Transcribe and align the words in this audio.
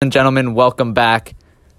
and 0.00 0.12
gentlemen, 0.12 0.54
welcome 0.54 0.94
back 0.94 1.34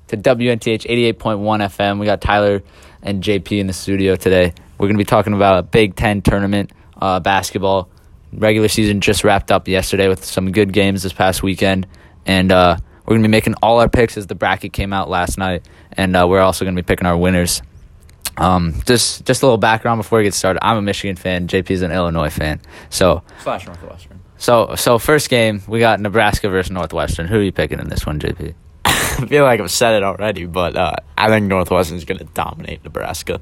to 0.07 0.17
WNTH 0.17 1.15
88.1 1.15 1.39
FM. 1.39 2.01
We 2.01 2.05
got 2.05 2.19
Tyler 2.19 2.61
and 3.01 3.23
JP 3.23 3.59
in 3.59 3.67
the 3.67 3.71
studio 3.71 4.17
today. 4.17 4.53
We're 4.77 4.87
going 4.87 4.97
to 4.97 5.01
be 5.01 5.05
talking 5.05 5.31
about 5.31 5.59
a 5.59 5.63
Big 5.63 5.95
Ten 5.95 6.21
tournament 6.21 6.73
uh, 7.01 7.21
basketball. 7.21 7.87
Regular 8.33 8.67
season 8.67 8.99
just 8.99 9.23
wrapped 9.23 9.53
up 9.53 9.69
yesterday 9.69 10.09
with 10.09 10.25
some 10.25 10.51
good 10.51 10.73
games 10.73 11.03
this 11.03 11.13
past 11.13 11.41
weekend. 11.43 11.87
And 12.25 12.51
uh, 12.51 12.75
we're 13.05 13.13
going 13.13 13.21
to 13.21 13.27
be 13.29 13.31
making 13.31 13.55
all 13.63 13.79
our 13.79 13.87
picks 13.87 14.17
as 14.17 14.27
the 14.27 14.35
bracket 14.35 14.73
came 14.73 14.91
out 14.91 15.09
last 15.09 15.37
night. 15.37 15.65
And 15.93 16.13
uh, 16.13 16.27
we're 16.27 16.41
also 16.41 16.65
going 16.65 16.75
to 16.75 16.81
be 16.81 16.85
picking 16.85 17.07
our 17.07 17.17
winners. 17.17 17.61
Um, 18.35 18.81
just 18.85 19.25
just 19.25 19.43
a 19.43 19.45
little 19.45 19.57
background 19.57 19.99
before 19.99 20.19
we 20.19 20.25
get 20.25 20.33
started. 20.33 20.59
I'm 20.61 20.75
a 20.75 20.81
Michigan 20.81 21.15
fan. 21.15 21.47
JP 21.47 21.71
is 21.71 21.81
an 21.83 21.93
Illinois 21.93 22.29
fan. 22.29 22.59
So 22.89 23.23
Slash 23.43 23.65
Northwestern. 23.65 24.18
So 24.39 24.73
so 24.75 24.97
first 24.97 25.29
game 25.29 25.61
we 25.67 25.79
got 25.79 25.99
Nebraska 25.99 26.49
versus 26.49 26.71
Northwestern. 26.71 27.27
Who 27.27 27.37
are 27.37 27.43
you 27.43 27.51
picking 27.51 27.79
in 27.79 27.89
this 27.89 28.05
one, 28.05 28.19
JP? 28.19 28.55
I 28.85 29.27
feel 29.27 29.43
like 29.43 29.59
I've 29.59 29.69
said 29.69 29.95
it 29.95 30.03
already, 30.03 30.45
but 30.45 30.75
uh, 30.75 30.95
I 31.17 31.27
think 31.27 31.45
Northwestern's 31.45 32.05
going 32.05 32.19
to 32.19 32.25
dominate 32.25 32.83
Nebraska. 32.83 33.41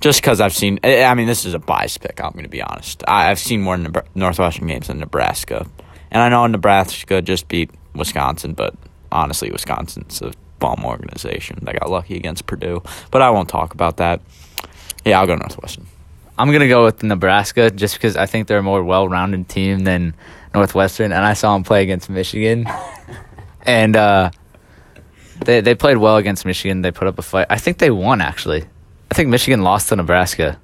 Just 0.00 0.20
because 0.20 0.40
I've 0.40 0.54
seen, 0.54 0.78
I 0.84 1.14
mean, 1.14 1.26
this 1.26 1.44
is 1.44 1.54
a 1.54 1.58
bias 1.58 1.98
pick. 1.98 2.20
I'm 2.22 2.32
going 2.32 2.44
to 2.44 2.48
be 2.48 2.62
honest. 2.62 3.02
I, 3.08 3.30
I've 3.30 3.38
seen 3.38 3.62
more 3.62 3.78
Northwestern 4.14 4.66
games 4.68 4.88
than 4.88 4.98
Nebraska, 4.98 5.66
and 6.10 6.22
I 6.22 6.28
know 6.28 6.46
Nebraska 6.46 7.22
just 7.22 7.48
beat 7.48 7.70
Wisconsin, 7.94 8.54
but 8.54 8.74
honestly, 9.10 9.50
Wisconsin's 9.50 10.22
a 10.22 10.32
bomb 10.58 10.84
organization. 10.84 11.58
They 11.62 11.72
got 11.72 11.90
lucky 11.90 12.16
against 12.16 12.46
Purdue, 12.46 12.82
but 13.10 13.22
I 13.22 13.30
won't 13.30 13.48
talk 13.48 13.74
about 13.74 13.96
that. 13.96 14.20
Yeah, 15.04 15.20
I'll 15.20 15.26
go 15.26 15.36
Northwestern. 15.36 15.86
I'm 16.38 16.52
gonna 16.52 16.68
go 16.68 16.84
with 16.84 17.02
Nebraska 17.02 17.70
just 17.70 17.94
because 17.94 18.16
I 18.16 18.26
think 18.26 18.46
they're 18.48 18.58
a 18.58 18.62
more 18.62 18.82
well-rounded 18.84 19.48
team 19.48 19.80
than 19.80 20.14
Northwestern, 20.54 21.12
and 21.12 21.24
I 21.24 21.32
saw 21.34 21.54
them 21.54 21.64
play 21.64 21.82
against 21.82 22.08
Michigan, 22.08 22.66
and 23.62 23.96
uh, 23.96 24.30
they 25.44 25.60
they 25.60 25.74
played 25.74 25.96
well 25.98 26.16
against 26.16 26.44
Michigan. 26.44 26.82
They 26.82 26.90
put 26.92 27.08
up 27.08 27.18
a 27.18 27.22
fight. 27.22 27.46
I 27.50 27.58
think 27.58 27.78
they 27.78 27.90
won 27.90 28.20
actually. 28.20 28.64
I 29.10 29.14
think 29.14 29.28
Michigan 29.30 29.62
lost 29.62 29.88
to 29.88 29.96
Nebraska. 29.96 30.58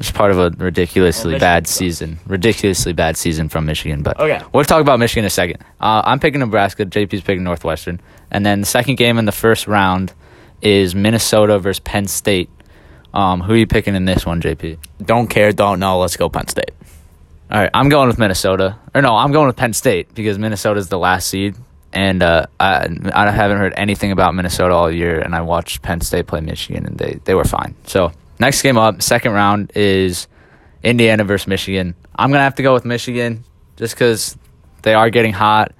It's 0.00 0.10
part 0.10 0.32
of 0.32 0.38
a 0.38 0.50
ridiculously 0.58 1.34
Well, 1.34 1.40
bad 1.40 1.68
season, 1.68 2.18
ridiculously 2.26 2.92
bad 2.92 3.16
season 3.16 3.48
from 3.48 3.64
Michigan. 3.64 4.02
But 4.02 4.18
Okay. 4.18 4.40
we'll 4.52 4.64
talk 4.64 4.80
about 4.80 4.98
Michigan 4.98 5.22
in 5.22 5.28
a 5.28 5.30
second. 5.30 5.58
Uh, 5.80 6.02
I'm 6.04 6.18
picking 6.18 6.40
Nebraska. 6.40 6.84
JP's 6.84 7.20
picking 7.22 7.44
Northwestern, 7.44 8.00
and 8.30 8.44
then 8.44 8.60
the 8.60 8.66
second 8.66 8.96
game 8.96 9.18
in 9.18 9.24
the 9.24 9.32
first 9.32 9.66
round 9.68 10.12
is 10.60 10.94
Minnesota 10.94 11.58
versus 11.58 11.78
Penn 11.80 12.06
State. 12.08 12.50
Um, 13.14 13.40
who 13.40 13.52
are 13.52 13.56
you 13.56 13.66
picking 13.66 13.94
in 13.94 14.04
this 14.04 14.26
one, 14.26 14.42
JP? 14.42 14.76
Don't 15.00 15.28
care, 15.28 15.52
don't 15.52 15.78
know. 15.78 16.00
Let's 16.00 16.16
go 16.16 16.28
Penn 16.28 16.48
State. 16.48 16.72
All 17.50 17.60
right, 17.60 17.70
I'm 17.72 17.88
going 17.88 18.08
with 18.08 18.18
Minnesota. 18.18 18.76
Or 18.92 19.02
no, 19.02 19.14
I'm 19.14 19.30
going 19.30 19.46
with 19.46 19.56
Penn 19.56 19.72
State 19.72 20.12
because 20.14 20.36
Minnesota 20.36 20.80
is 20.80 20.88
the 20.88 20.98
last 20.98 21.28
seed, 21.28 21.54
and 21.92 22.22
uh, 22.24 22.46
I 22.58 22.88
I 23.12 23.30
haven't 23.30 23.58
heard 23.58 23.72
anything 23.76 24.10
about 24.10 24.34
Minnesota 24.34 24.74
all 24.74 24.90
year. 24.90 25.20
And 25.20 25.32
I 25.32 25.42
watched 25.42 25.80
Penn 25.80 26.00
State 26.00 26.26
play 26.26 26.40
Michigan, 26.40 26.86
and 26.86 26.98
they 26.98 27.20
they 27.24 27.34
were 27.34 27.44
fine. 27.44 27.76
So 27.86 28.10
next 28.40 28.62
game 28.62 28.76
up, 28.76 29.00
second 29.00 29.32
round 29.32 29.70
is 29.76 30.26
Indiana 30.82 31.22
versus 31.22 31.46
Michigan. 31.46 31.94
I'm 32.16 32.32
gonna 32.32 32.42
have 32.42 32.56
to 32.56 32.62
go 32.62 32.74
with 32.74 32.84
Michigan 32.84 33.44
just 33.76 33.94
because 33.94 34.36
they 34.82 34.94
are 34.94 35.08
getting 35.10 35.32
hot. 35.32 35.72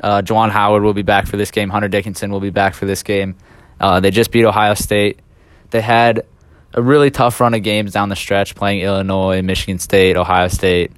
Uh, 0.00 0.22
Juwan 0.22 0.50
Howard 0.50 0.82
will 0.82 0.94
be 0.94 1.02
back 1.02 1.26
for 1.26 1.36
this 1.36 1.50
game. 1.50 1.70
Hunter 1.70 1.88
Dickinson 1.88 2.30
will 2.30 2.40
be 2.40 2.50
back 2.50 2.74
for 2.74 2.86
this 2.86 3.02
game. 3.02 3.36
Uh, 3.80 4.00
they 4.00 4.10
just 4.10 4.30
beat 4.30 4.44
Ohio 4.44 4.74
State. 4.74 5.18
They 5.70 5.80
had 5.80 6.24
a 6.78 6.82
really 6.82 7.10
tough 7.10 7.40
run 7.40 7.54
of 7.54 7.62
games 7.64 7.92
down 7.92 8.08
the 8.08 8.14
stretch, 8.16 8.54
playing 8.54 8.82
Illinois, 8.82 9.42
Michigan 9.42 9.80
State, 9.80 10.16
Ohio 10.16 10.46
State, 10.46 10.92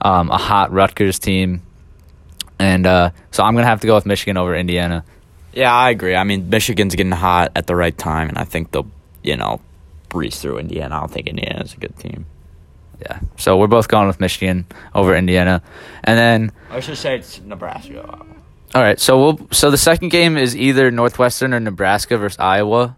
um, 0.00 0.30
a 0.30 0.38
hot 0.38 0.72
Rutgers 0.72 1.18
team, 1.18 1.60
and 2.58 2.86
uh, 2.86 3.10
so 3.32 3.42
I'm 3.44 3.54
gonna 3.54 3.66
have 3.66 3.82
to 3.82 3.86
go 3.86 3.94
with 3.94 4.06
Michigan 4.06 4.38
over 4.38 4.56
Indiana. 4.56 5.04
Yeah, 5.52 5.74
I 5.74 5.90
agree. 5.90 6.16
I 6.16 6.24
mean, 6.24 6.48
Michigan's 6.48 6.94
getting 6.94 7.12
hot 7.12 7.52
at 7.54 7.66
the 7.66 7.76
right 7.76 7.96
time, 7.96 8.30
and 8.30 8.38
I 8.38 8.44
think 8.44 8.72
they'll, 8.72 8.90
you 9.22 9.36
know, 9.36 9.60
breeze 10.08 10.40
through 10.40 10.56
Indiana. 10.58 10.96
I 10.96 11.00
don't 11.00 11.10
think 11.10 11.26
Indiana's 11.26 11.74
a 11.74 11.76
good 11.76 11.96
team. 11.98 12.24
Yeah, 13.02 13.20
so 13.36 13.58
we're 13.58 13.66
both 13.66 13.88
going 13.88 14.06
with 14.06 14.20
Michigan 14.20 14.64
over 14.94 15.14
Indiana, 15.14 15.60
and 16.02 16.18
then 16.18 16.52
I 16.70 16.80
should 16.80 16.96
say 16.96 17.16
it's 17.16 17.42
Nebraska. 17.42 18.02
all 18.74 18.82
right, 18.82 18.98
so 18.98 19.18
we'll 19.18 19.48
so 19.50 19.70
the 19.70 19.76
second 19.76 20.08
game 20.08 20.38
is 20.38 20.56
either 20.56 20.90
Northwestern 20.90 21.52
or 21.52 21.60
Nebraska 21.60 22.16
versus 22.16 22.38
Iowa, 22.38 22.96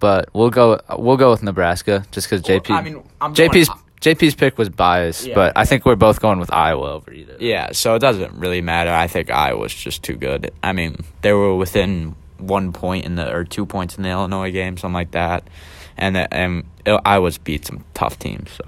but 0.00 0.28
we'll 0.32 0.50
go 0.50 0.80
we'll 0.98 1.16
go 1.16 1.30
with 1.30 1.42
Nebraska 1.42 2.04
just 2.10 2.28
because 2.28 2.42
Well, 2.48 2.60
JP 2.60 2.70
I 2.70 2.80
mean, 2.82 3.02
I'm 3.20 3.34
JP's 3.34 3.68
going- 3.68 3.80
JP's 4.00 4.34
pick 4.34 4.58
was 4.58 4.68
biased, 4.68 5.24
Yeah. 5.26 5.34
but 5.34 5.52
I 5.56 5.64
think 5.64 5.86
we're 5.86 5.96
both 5.96 6.20
going 6.20 6.38
with 6.38 6.52
Iowa 6.52 6.92
over 6.92 7.10
either. 7.10 7.36
Yeah, 7.40 7.72
so 7.72 7.94
it 7.94 8.00
doesn't 8.00 8.34
really 8.34 8.60
matter. 8.60 8.90
I 8.90 9.06
think 9.06 9.30
Iowa's 9.30 9.72
just 9.72 10.02
too 10.02 10.14
good. 10.16 10.50
I 10.62 10.74
mean, 10.74 10.96
they 11.22 11.32
were 11.32 11.54
within 11.56 12.14
one 12.36 12.72
point 12.74 13.06
in 13.06 13.14
the 13.14 13.32
or 13.32 13.44
two 13.44 13.64
points 13.64 13.96
in 13.96 14.02
the 14.02 14.10
Illinois 14.10 14.50
game, 14.52 14.76
something 14.76 14.92
like 14.92 15.12
that, 15.12 15.48
and 15.96 16.16
the, 16.16 16.34
and 16.34 16.64
Iowa's 17.06 17.38
beat 17.38 17.64
some 17.64 17.82
tough 17.94 18.18
teams. 18.18 18.50
So 18.50 18.64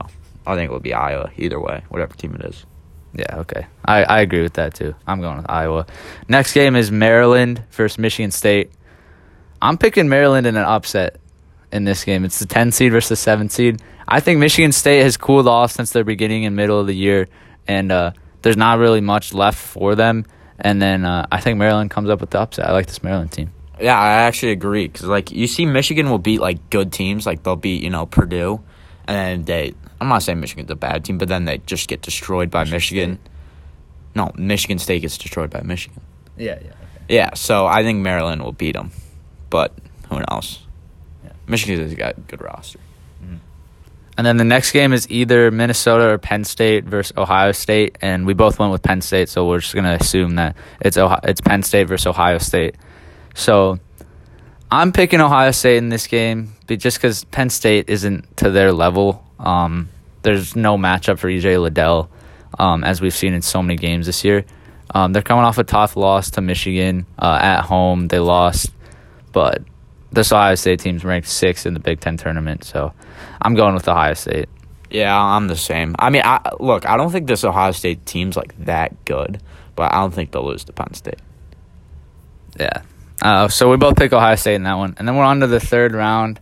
I 0.46 0.54
think 0.54 0.70
it 0.70 0.72
will 0.72 0.80
be 0.80 0.94
Iowa 0.94 1.30
either 1.36 1.60
way, 1.60 1.82
whatever 1.90 2.14
team 2.14 2.34
it 2.40 2.46
is. 2.46 2.64
Yeah, 3.12 3.36
okay. 3.40 3.66
I, 3.84 4.04
I 4.04 4.20
agree 4.20 4.40
with 4.42 4.54
that 4.54 4.72
too. 4.74 4.94
I'm 5.06 5.20
going 5.20 5.36
with 5.36 5.50
Iowa. 5.50 5.84
Next 6.28 6.54
game 6.54 6.76
is 6.76 6.90
Maryland 6.90 7.62
versus 7.72 7.98
Michigan 7.98 8.30
State. 8.30 8.70
I'm 9.60 9.78
picking 9.78 10.08
Maryland 10.08 10.46
in 10.46 10.56
an 10.56 10.64
upset 10.64 11.16
in 11.72 11.84
this 11.84 12.04
game. 12.04 12.24
It's 12.24 12.38
the 12.38 12.46
10 12.46 12.72
seed 12.72 12.92
versus 12.92 13.08
the 13.10 13.16
7 13.16 13.48
seed. 13.48 13.82
I 14.08 14.20
think 14.20 14.38
Michigan 14.38 14.72
State 14.72 15.02
has 15.02 15.16
cooled 15.16 15.48
off 15.48 15.72
since 15.72 15.90
their 15.90 16.04
beginning 16.04 16.44
and 16.44 16.54
middle 16.54 16.78
of 16.78 16.86
the 16.86 16.94
year, 16.94 17.28
and 17.66 17.90
uh, 17.90 18.12
there's 18.42 18.56
not 18.56 18.78
really 18.78 19.00
much 19.00 19.34
left 19.34 19.58
for 19.58 19.94
them. 19.94 20.24
And 20.58 20.80
then 20.80 21.04
uh, 21.04 21.26
I 21.30 21.40
think 21.40 21.58
Maryland 21.58 21.90
comes 21.90 22.08
up 22.08 22.20
with 22.20 22.30
the 22.30 22.40
upset. 22.40 22.68
I 22.68 22.72
like 22.72 22.86
this 22.86 23.02
Maryland 23.02 23.32
team. 23.32 23.52
Yeah, 23.80 23.98
I 23.98 24.08
actually 24.22 24.52
agree 24.52 24.86
because 24.86 25.04
like 25.04 25.30
you 25.30 25.46
see, 25.46 25.66
Michigan 25.66 26.08
will 26.08 26.18
beat 26.18 26.40
like 26.40 26.70
good 26.70 26.92
teams, 26.92 27.26
like 27.26 27.42
they'll 27.42 27.56
beat 27.56 27.82
you 27.82 27.90
know 27.90 28.06
Purdue, 28.06 28.60
and 29.06 29.16
then 29.16 29.44
they. 29.44 29.74
I'm 30.00 30.08
not 30.08 30.22
saying 30.22 30.40
Michigan's 30.40 30.70
a 30.70 30.76
bad 30.76 31.04
team, 31.04 31.18
but 31.18 31.28
then 31.28 31.44
they 31.44 31.58
just 31.58 31.88
get 31.88 32.02
destroyed 32.02 32.50
by 32.50 32.64
Michigan. 32.64 33.18
No, 34.14 34.30
Michigan 34.34 34.78
State 34.78 35.02
gets 35.02 35.18
destroyed 35.18 35.50
by 35.50 35.62
Michigan. 35.62 36.00
Yeah, 36.36 36.58
yeah. 36.62 36.72
Yeah, 37.08 37.34
so 37.34 37.66
I 37.66 37.82
think 37.82 38.00
Maryland 38.00 38.42
will 38.42 38.52
beat 38.52 38.72
them, 38.72 38.90
but 39.56 39.72
who 40.10 40.20
knows? 40.28 40.58
Yeah. 41.24 41.32
Michigan's 41.46 41.94
got 41.94 42.18
a 42.18 42.20
good 42.20 42.42
roster. 42.42 42.78
And 44.18 44.26
then 44.26 44.36
the 44.36 44.44
next 44.44 44.72
game 44.72 44.92
is 44.92 45.10
either 45.10 45.50
Minnesota 45.50 46.10
or 46.10 46.18
Penn 46.18 46.44
State 46.44 46.84
versus 46.84 47.16
Ohio 47.16 47.52
State, 47.52 47.96
and 48.02 48.26
we 48.26 48.34
both 48.34 48.58
went 48.58 48.70
with 48.70 48.82
Penn 48.82 49.00
State, 49.00 49.30
so 49.30 49.46
we're 49.46 49.60
just 49.60 49.74
gonna 49.74 49.96
assume 49.98 50.34
that 50.34 50.56
it's 50.78 50.98
Ohio, 50.98 51.20
it's 51.22 51.40
Penn 51.40 51.62
State 51.62 51.88
versus 51.88 52.06
Ohio 52.06 52.36
State. 52.36 52.74
So 53.34 53.78
I'm 54.70 54.92
picking 54.92 55.22
Ohio 55.22 55.52
State 55.52 55.78
in 55.78 55.88
this 55.88 56.06
game, 56.06 56.52
be- 56.66 56.76
just 56.76 56.98
because 56.98 57.24
Penn 57.24 57.48
State 57.48 57.88
isn't 57.88 58.36
to 58.38 58.50
their 58.50 58.72
level. 58.72 59.24
Um, 59.38 59.88
there's 60.20 60.54
no 60.54 60.76
matchup 60.76 61.18
for 61.18 61.28
EJ 61.28 61.58
Liddell, 61.62 62.10
um, 62.58 62.84
as 62.84 63.00
we've 63.00 63.14
seen 63.14 63.32
in 63.32 63.40
so 63.40 63.62
many 63.62 63.76
games 63.76 64.04
this 64.04 64.22
year. 64.22 64.44
Um, 64.94 65.12
they're 65.12 65.22
coming 65.22 65.44
off 65.44 65.58
a 65.58 65.64
tough 65.64 65.96
loss 65.96 66.30
to 66.32 66.40
Michigan 66.40 67.06
uh, 67.18 67.38
at 67.42 67.62
home. 67.62 68.08
They 68.08 68.18
lost, 68.18 68.70
but 69.36 69.62
this 70.10 70.32
Ohio 70.32 70.54
State 70.54 70.80
team's 70.80 71.04
ranked 71.04 71.28
sixth 71.28 71.66
in 71.66 71.74
the 71.74 71.80
Big 71.80 72.00
Ten 72.00 72.16
tournament, 72.16 72.64
so 72.64 72.94
I'm 73.42 73.54
going 73.54 73.74
with 73.74 73.86
Ohio 73.86 74.14
State. 74.14 74.48
Yeah, 74.88 75.14
I'm 75.14 75.46
the 75.46 75.56
same. 75.56 75.94
I 75.98 76.08
mean, 76.08 76.22
I 76.24 76.40
look, 76.58 76.88
I 76.88 76.96
don't 76.96 77.12
think 77.12 77.26
this 77.26 77.44
Ohio 77.44 77.72
State 77.72 78.06
team's 78.06 78.34
like 78.34 78.56
that 78.64 79.04
good, 79.04 79.42
but 79.74 79.92
I 79.92 79.96
don't 79.96 80.14
think 80.14 80.32
they'll 80.32 80.46
lose 80.46 80.64
to 80.64 80.72
Penn 80.72 80.94
State. 80.94 81.20
Yeah. 82.58 82.80
Uh, 83.20 83.48
so 83.48 83.70
we 83.70 83.76
both 83.76 83.96
pick 83.96 84.14
Ohio 84.14 84.36
State 84.36 84.54
in 84.54 84.62
that 84.62 84.78
one, 84.78 84.94
and 84.98 85.06
then 85.06 85.16
we're 85.16 85.24
on 85.24 85.40
to 85.40 85.46
the 85.46 85.60
third 85.60 85.92
round. 85.92 86.40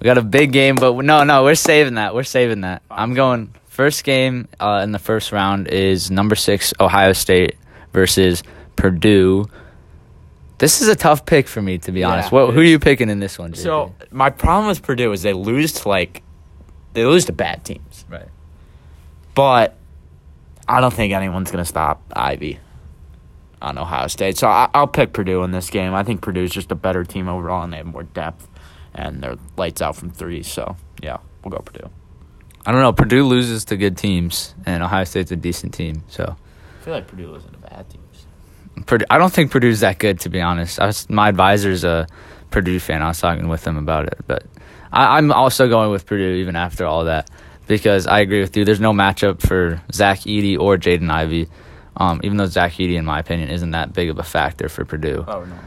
We 0.00 0.06
got 0.06 0.18
a 0.18 0.22
big 0.22 0.50
game, 0.50 0.74
but 0.74 0.92
no, 1.04 1.22
no, 1.22 1.44
we're 1.44 1.54
saving 1.54 1.94
that. 1.94 2.16
We're 2.16 2.24
saving 2.24 2.62
that. 2.62 2.82
I'm 2.90 3.14
going 3.14 3.54
first 3.68 4.02
game 4.02 4.48
uh, 4.58 4.80
in 4.82 4.90
the 4.90 4.98
first 4.98 5.30
round 5.30 5.68
is 5.68 6.10
number 6.10 6.34
six 6.34 6.74
Ohio 6.80 7.12
State 7.12 7.54
versus 7.92 8.42
Purdue. 8.74 9.46
This 10.58 10.80
is 10.80 10.88
a 10.88 10.94
tough 10.96 11.26
pick 11.26 11.48
for 11.48 11.60
me, 11.60 11.78
to 11.78 11.92
be 11.92 12.00
Yeah, 12.00 12.10
honest. 12.10 12.32
What, 12.32 12.48
it 12.50 12.54
who 12.54 12.60
are 12.60 12.64
you 12.64 12.78
picking 12.78 13.08
in 13.10 13.18
this 13.18 13.38
one? 13.38 13.52
JP? 13.52 13.56
So 13.58 13.94
my 14.10 14.30
problem 14.30 14.68
with 14.68 14.82
Purdue 14.82 15.12
is 15.12 15.22
they 15.22 15.32
lose 15.32 15.72
to 15.72 15.88
like 15.88 16.22
they 16.92 17.04
lose 17.04 17.24
to 17.24 17.32
bad 17.32 17.64
teams, 17.64 18.04
right. 18.08 18.28
but 19.34 19.76
I 20.68 20.80
don't 20.80 20.94
think 20.94 21.12
anyone's 21.12 21.50
gonna 21.50 21.64
stop 21.64 22.00
Ivey 22.14 22.60
on 23.60 23.78
Ohio 23.78 24.06
State. 24.06 24.38
So 24.38 24.46
I, 24.46 24.68
I'll 24.74 24.86
pick 24.86 25.12
Purdue 25.12 25.42
in 25.42 25.50
this 25.50 25.70
game. 25.70 25.92
I 25.94 26.04
think 26.04 26.20
Purdue's 26.20 26.52
just 26.52 26.70
a 26.70 26.76
better 26.76 27.02
team 27.04 27.28
overall, 27.28 27.64
and 27.64 27.72
they 27.72 27.78
have 27.78 27.86
more 27.86 28.04
depth, 28.04 28.48
and 28.94 29.22
they're 29.22 29.36
lights 29.56 29.82
out 29.82 29.96
from 29.96 30.10
three. 30.10 30.42
So 30.44 30.76
yeah, 31.02 31.16
we'll 31.42 31.50
go 31.50 31.58
Purdue. 31.58 31.90
I 32.66 32.72
don't 32.72 32.80
know. 32.80 32.92
Purdue 32.92 33.24
loses 33.24 33.64
to 33.66 33.76
good 33.76 33.96
teams, 33.98 34.54
and 34.64 34.82
Ohio 34.82 35.04
State's 35.04 35.32
a 35.32 35.36
decent 35.36 35.74
team. 35.74 36.04
So 36.08 36.36
I 36.80 36.84
feel 36.84 36.94
like 36.94 37.06
Purdue 37.08 37.30
loses 37.32 37.50
to 37.50 37.58
bad 37.58 37.90
teams. 37.90 38.03
Purdue, 38.86 39.04
I 39.10 39.18
don't 39.18 39.32
think 39.32 39.50
Purdue's 39.50 39.80
that 39.80 39.98
good, 39.98 40.20
to 40.20 40.28
be 40.28 40.40
honest. 40.40 40.80
I 40.80 40.86
was, 40.86 41.08
my 41.08 41.28
advisor's 41.28 41.84
a 41.84 42.06
Purdue 42.50 42.78
fan. 42.78 43.02
I 43.02 43.08
was 43.08 43.20
talking 43.20 43.48
with 43.48 43.66
him 43.66 43.76
about 43.76 44.06
it, 44.06 44.18
but 44.26 44.44
I, 44.92 45.18
I'm 45.18 45.32
also 45.32 45.68
going 45.68 45.90
with 45.90 46.06
Purdue 46.06 46.34
even 46.36 46.56
after 46.56 46.86
all 46.86 47.04
that 47.04 47.30
because 47.66 48.06
I 48.06 48.20
agree 48.20 48.40
with 48.40 48.56
you. 48.56 48.64
There's 48.64 48.80
no 48.80 48.92
matchup 48.92 49.40
for 49.40 49.82
Zach 49.92 50.20
Edey 50.20 50.58
or 50.58 50.76
Jaden 50.76 51.10
Ivey. 51.10 51.48
Um, 51.96 52.20
even 52.24 52.36
though 52.36 52.46
Zach 52.46 52.72
Edey, 52.72 52.96
in 52.96 53.04
my 53.04 53.20
opinion, 53.20 53.50
isn't 53.50 53.70
that 53.70 53.92
big 53.92 54.10
of 54.10 54.18
a 54.18 54.22
factor 54.22 54.68
for 54.68 54.84
Purdue. 54.84 55.24
Oh 55.26 55.44
no. 55.44 55.58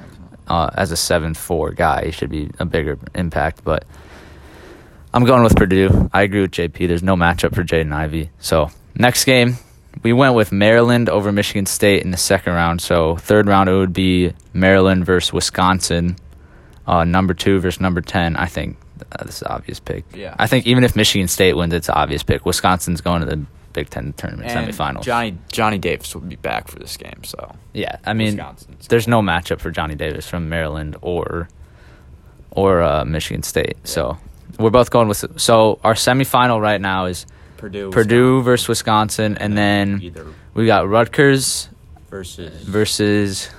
Uh, 0.48 0.70
as 0.76 0.92
a 0.92 0.98
seven 0.98 1.34
four 1.34 1.72
guy, 1.72 2.06
he 2.06 2.12
should 2.12 2.30
be 2.30 2.50
a 2.60 2.66
bigger 2.66 2.98
impact. 3.16 3.64
But 3.64 3.86
I'm 5.14 5.26
going 5.26 5.44
with 5.44 5.56
Purdue. 5.56 6.10
I 6.14 6.22
agree 6.22 6.42
with 6.42 6.52
JP. 6.52 6.88
There's 6.88 7.04
no 7.04 7.16
matchup 7.16 7.56
for 7.56 7.64
Jaden 7.64 7.94
Ivey. 7.94 8.30
So 8.40 8.70
next 8.96 9.26
game, 9.26 9.58
we 10.04 10.14
went 10.14 10.36
with 10.36 10.52
Maryland 10.52 11.10
over 11.10 11.32
Michigan 11.32 11.66
State 11.66 12.04
in 12.04 12.12
the 12.12 12.18
second 12.18 12.54
round. 12.54 12.82
So 12.82 13.16
third 13.18 13.48
round 13.48 13.70
it 13.70 13.74
would 13.74 13.94
be 13.94 14.34
Maryland 14.54 15.06
versus 15.06 15.34
Wisconsin. 15.34 16.16
Uh, 16.86 17.04
number 17.04 17.34
two 17.34 17.60
versus 17.60 17.82
number 17.82 18.02
ten. 18.02 18.36
I 18.36 18.46
think 18.46 18.78
uh, 19.12 19.24
this 19.26 19.38
is 19.38 19.42
an 19.42 19.50
obvious 19.50 19.80
pick. 19.80 20.06
Yeah. 20.14 20.36
I 20.40 20.48
think 20.48 20.66
even 20.68 20.84
if 20.84 20.96
Michigan 20.96 21.28
State 21.28 21.54
wins, 21.54 21.74
it's 21.74 21.90
an 21.90 21.96
obvious 21.96 22.24
pick. 22.24 22.46
Wisconsin's 22.46 23.02
going 23.02 23.22
to 23.22 23.26
the 23.26 23.46
Big 23.74 23.90
Ten 23.92 24.14
tournament 24.14 24.50
And 24.50 24.74
semifinals. 24.74 25.04
Johnny 25.04 25.38
Johnny 25.52 25.78
Davis 25.78 26.14
will 26.16 26.22
be 26.22 26.36
back 26.36 26.68
for 26.68 26.80
this 26.80 26.98
game, 26.98 27.24
so 27.24 27.56
yeah, 27.74 27.98
I 28.06 28.14
mean, 28.14 28.42
there's 28.90 29.08
no 29.08 29.22
matchup 29.22 29.60
for 29.60 29.70
Johnny 29.70 29.94
Davis 29.94 30.28
from 30.28 30.50
Maryland 30.50 30.96
or 31.02 31.48
or 32.50 32.82
uh, 32.82 33.06
Michigan 33.06 33.44
State. 33.44 33.78
So 33.84 34.18
we're 34.58 34.72
both 34.72 34.90
going 34.90 35.08
with. 35.08 35.40
So 35.40 35.80
our 35.84 35.94
semifinal 35.94 36.60
right 36.60 36.82
now 36.82 37.06
is 37.06 37.28
Purdue 37.58 37.92
Purdue 37.92 38.42
versus 38.42 38.68
Wisconsin, 38.68 39.38
and 39.38 39.58
then 39.58 40.00
either 40.02 40.26
we 40.54 40.66
got 40.66 40.88
Rutgers 40.88 41.70
versus 42.10 42.64
versus 42.64 43.50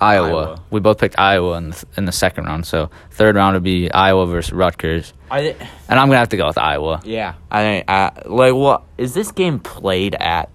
Iowa. 0.00 0.26
Iowa. 0.26 0.62
We 0.70 0.80
both 0.80 0.98
picked 0.98 1.18
Iowa 1.18 1.56
in 1.58 1.70
the, 1.70 1.84
in 1.96 2.04
the 2.06 2.12
second 2.12 2.46
round. 2.46 2.66
So 2.66 2.90
third 3.10 3.36
round 3.36 3.54
would 3.54 3.62
be 3.62 3.90
Iowa 3.90 4.26
versus 4.26 4.52
Rutgers, 4.52 5.12
I 5.30 5.54
and 5.88 5.98
I'm 5.98 6.08
gonna 6.08 6.18
have 6.18 6.30
to 6.30 6.36
go 6.36 6.46
with 6.46 6.58
Iowa. 6.58 7.00
yeah. 7.04 7.34
I 7.50 7.62
think 7.62 7.90
uh, 7.90 8.10
like 8.26 8.54
what 8.54 8.82
is 8.98 9.14
this 9.14 9.30
game 9.32 9.60
played 9.60 10.14
at? 10.14 10.48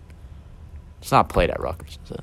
It's 1.01 1.11
not 1.11 1.29
played 1.29 1.49
at 1.49 1.59
Rutgers, 1.59 1.99
is 2.03 2.11
it? 2.11 2.21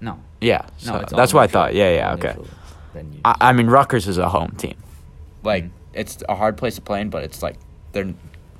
No, 0.00 0.20
Yeah, 0.40 0.66
no, 0.86 0.92
so 0.92 0.98
it's 1.00 1.12
that's 1.12 1.34
what 1.34 1.42
I 1.42 1.46
thought. 1.46 1.74
Yeah, 1.74 1.94
yeah, 1.94 2.12
okay. 2.14 2.36
I, 3.24 3.34
I 3.40 3.52
mean, 3.52 3.66
Rutgers 3.66 4.06
is 4.06 4.18
a 4.18 4.28
home 4.28 4.54
team. 4.56 4.76
Like 5.42 5.64
it's 5.92 6.22
a 6.28 6.36
hard 6.36 6.56
place 6.56 6.76
to 6.76 6.80
play 6.80 7.00
in, 7.00 7.10
but 7.10 7.24
it's 7.24 7.42
like 7.42 7.56
they're. 7.92 8.12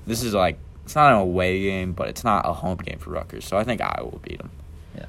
This 0.07 0.23
is 0.23 0.35
like 0.35 0.59
it's 0.85 0.95
not 0.95 1.13
an 1.13 1.19
away 1.19 1.61
game, 1.63 1.93
but 1.93 2.09
it's 2.09 2.25
not 2.25 2.47
a 2.47 2.53
home 2.53 2.79
game 2.79 2.99
for 2.99 3.11
Rutgers. 3.11 3.45
So 3.47 3.57
I 3.57 3.65
think 3.65 3.81
Iowa 3.81 4.05
will 4.05 4.21
beat 4.23 4.39
them. 4.39 4.51
Yeah, 4.97 5.07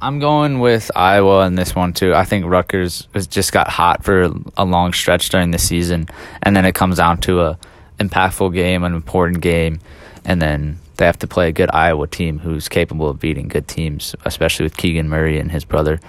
I'm 0.00 0.18
going 0.18 0.60
with 0.60 0.90
Iowa 0.96 1.46
in 1.46 1.54
this 1.54 1.74
one 1.74 1.92
too. 1.92 2.14
I 2.14 2.24
think 2.24 2.46
Rutgers 2.46 3.08
has 3.14 3.26
just 3.26 3.52
got 3.52 3.68
hot 3.68 4.04
for 4.04 4.30
a 4.56 4.64
long 4.64 4.92
stretch 4.92 5.28
during 5.28 5.50
the 5.50 5.58
season, 5.58 6.08
and 6.42 6.56
then 6.56 6.64
it 6.64 6.74
comes 6.74 6.96
down 6.96 7.18
to 7.22 7.42
a 7.42 7.58
impactful 8.00 8.54
game, 8.54 8.84
an 8.84 8.94
important 8.94 9.42
game, 9.42 9.80
and 10.24 10.40
then 10.40 10.78
they 10.96 11.06
have 11.06 11.18
to 11.18 11.26
play 11.26 11.48
a 11.48 11.52
good 11.52 11.70
Iowa 11.72 12.06
team 12.06 12.38
who's 12.38 12.68
capable 12.68 13.08
of 13.08 13.20
beating 13.20 13.48
good 13.48 13.68
teams, 13.68 14.16
especially 14.24 14.64
with 14.64 14.76
Keegan 14.76 15.08
Murray 15.08 15.38
and 15.38 15.50
his 15.50 15.64
brother. 15.64 16.00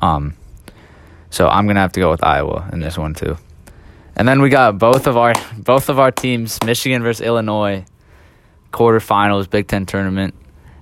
Um, 0.00 0.34
so 1.30 1.48
I'm 1.48 1.66
gonna 1.66 1.80
have 1.80 1.92
to 1.92 2.00
go 2.00 2.10
with 2.10 2.24
Iowa 2.24 2.68
in 2.72 2.80
this 2.80 2.98
one 2.98 3.14
too. 3.14 3.36
And 4.16 4.26
then 4.26 4.42
we 4.42 4.48
got 4.48 4.78
both 4.78 5.06
of 5.06 5.16
our 5.16 5.32
both 5.56 5.88
of 5.88 6.00
our 6.00 6.10
teams, 6.10 6.58
Michigan 6.64 7.02
versus 7.02 7.24
Illinois, 7.24 7.84
quarterfinals, 8.72 9.48
Big 9.48 9.66
Ten 9.68 9.86
tournament, 9.86 10.34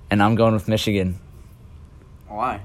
and 0.09 0.21
I'm 0.21 0.35
going 0.35 0.53
with 0.53 0.67
Michigan. 0.67 1.19
Why? 2.27 2.61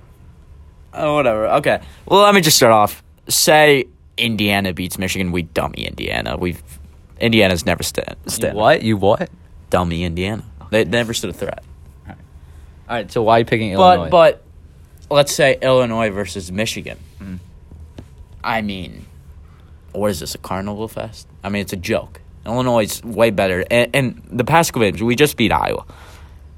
Oh, 0.92 1.14
whatever. 1.14 1.48
Okay. 1.48 1.80
Well, 2.06 2.22
let 2.22 2.34
me 2.34 2.40
just 2.40 2.56
start 2.56 2.72
off. 2.72 3.02
Say 3.28 3.86
Indiana 4.16 4.72
beats 4.72 4.98
Michigan, 4.98 5.32
we 5.32 5.42
dummy 5.42 5.84
Indiana. 5.86 6.36
We've 6.36 6.62
Indiana's 7.20 7.64
never 7.64 7.82
stood. 7.82 8.16
You 8.40 8.50
what? 8.50 8.82
You 8.82 8.96
what? 8.96 9.30
Dummy 9.70 10.04
Indiana. 10.04 10.44
They 10.70 10.84
never 10.84 11.14
stood 11.14 11.30
a 11.30 11.32
threat. 11.32 11.62
All 12.08 12.14
right. 12.88 13.10
So 13.10 13.22
why 13.22 13.36
are 13.36 13.38
you 13.40 13.44
picking 13.44 13.72
Illinois? 13.72 14.08
But 14.10 14.42
but 15.08 15.14
let's 15.14 15.32
say 15.32 15.58
Illinois 15.62 16.10
versus 16.10 16.50
Michigan. 16.50 16.98
Mhm. 17.20 17.38
I 18.42 18.60
mean, 18.62 19.06
what 19.92 20.10
is 20.10 20.20
this? 20.20 20.34
A 20.34 20.38
carnival 20.38 20.88
fest? 20.88 21.28
I 21.44 21.48
mean, 21.48 21.62
it's 21.62 21.72
a 21.72 21.76
joke. 21.76 22.20
Illinois 22.46 22.84
is 22.84 23.02
way 23.04 23.30
better. 23.30 23.64
And, 23.70 23.90
and 23.94 24.22
the 24.30 24.44
past 24.44 24.72
couple 24.72 24.88
games, 24.88 25.02
we 25.02 25.16
just 25.16 25.36
beat 25.36 25.52
Iowa. 25.52 25.84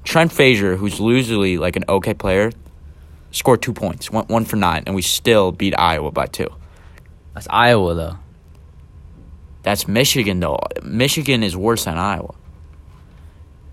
Trent 0.03 0.31
Frazier, 0.31 0.75
who's 0.75 0.99
usually 0.99 1.57
like 1.57 1.75
an 1.75 1.83
okay 1.89 2.13
player, 2.13 2.51
scored 3.31 3.61
two 3.61 3.73
points, 3.73 4.11
one, 4.11 4.25
one 4.27 4.45
for 4.45 4.55
nine, 4.55 4.83
and 4.85 4.95
we 4.95 5.01
still 5.01 5.51
beat 5.51 5.73
Iowa 5.77 6.11
by 6.11 6.25
two. 6.27 6.49
that's 7.33 7.47
Iowa 7.49 7.93
though. 7.93 8.17
That's 9.63 9.87
Michigan, 9.87 10.39
though. 10.39 10.59
Michigan 10.83 11.41
is 11.41 11.57
worse 11.57 11.85
than 11.85 11.97
Iowa. 11.97 12.35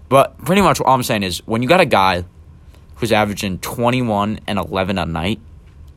But 0.09 0.39
pretty 0.39 0.63
much 0.63 0.81
all 0.81 0.95
I'm 0.95 1.03
saying 1.03 1.23
is 1.23 1.47
when 1.47 1.63
you 1.63 1.69
got 1.69 1.81
a 1.81 1.87
guy 1.87 2.25
who's 2.97 3.13
averaging 3.13 3.59
21 3.59 4.41
and 4.47 4.59
11 4.59 4.97
a 4.97 5.05
night, 5.05 5.39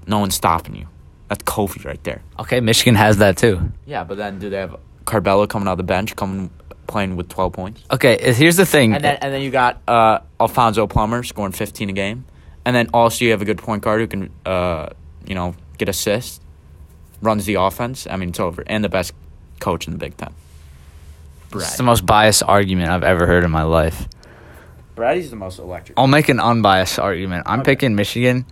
no 0.05 0.19
one's 0.19 0.35
stopping 0.35 0.75
you. 0.75 0.87
That's 1.29 1.43
Kofi 1.43 1.85
right 1.85 2.03
there. 2.03 2.21
Okay, 2.39 2.59
Michigan 2.59 2.95
has 2.95 3.17
that 3.17 3.37
too. 3.37 3.71
Yeah, 3.85 4.03
but 4.03 4.17
then 4.17 4.37
do 4.37 4.49
they 4.49 4.57
have 4.57 4.75
Curbelo 5.05 5.47
coming 5.47 5.67
out 5.67 5.73
of 5.73 5.77
the 5.77 5.83
bench, 5.83 6.15
coming 6.15 6.49
playing 6.87 7.15
with 7.15 7.29
12 7.29 7.53
points? 7.53 7.83
Okay, 7.91 8.17
uh, 8.17 8.33
here's 8.33 8.57
the 8.57 8.65
thing. 8.65 8.93
And 8.93 9.03
then 9.03 9.17
and 9.21 9.33
then 9.33 9.41
you 9.41 9.51
got 9.51 9.81
uh, 9.87 10.19
Alfonso 10.39 10.87
Plummer 10.87 11.23
scoring 11.23 11.51
15 11.51 11.89
a 11.89 11.93
game. 11.93 12.25
And 12.65 12.75
then 12.75 12.89
also 12.93 13.25
you 13.25 13.31
have 13.31 13.41
a 13.41 13.45
good 13.45 13.59
point 13.59 13.83
guard 13.83 14.01
who 14.01 14.07
can, 14.07 14.31
uh, 14.45 14.89
you 15.27 15.35
know, 15.35 15.55
get 15.77 15.87
assists, 15.87 16.39
runs 17.21 17.45
the 17.45 17.55
offense. 17.55 18.07
I 18.09 18.15
mean, 18.17 18.29
it's 18.29 18.39
over. 18.39 18.63
And 18.65 18.83
the 18.83 18.89
best 18.89 19.13
coach 19.59 19.85
in 19.87 19.93
the 19.93 19.99
Big 19.99 20.17
Ten. 20.17 20.33
it's 21.53 21.77
the 21.77 21.83
most 21.83 22.05
biased 22.05 22.43
argument 22.43 22.89
I've 22.89 23.03
ever 23.03 23.25
heard 23.27 23.43
in 23.43 23.51
my 23.51 23.63
life. 23.63 24.07
Brady's 24.95 25.29
the 25.29 25.35
most 25.35 25.59
electric. 25.59 25.99
I'll 25.99 26.07
make 26.07 26.29
an 26.29 26.39
unbiased 26.39 26.97
argument. 26.99 27.43
I'm 27.45 27.59
Okay. 27.59 27.73
picking 27.75 27.95
Michigan 27.95 28.45